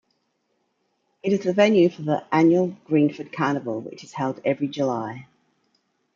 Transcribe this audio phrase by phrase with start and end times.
[1.21, 5.27] It is the venue for the annual Greenford Carnival, which is held every July.